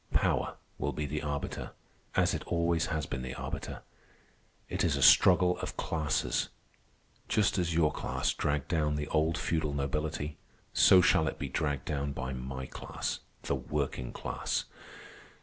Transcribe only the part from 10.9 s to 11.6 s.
shall it be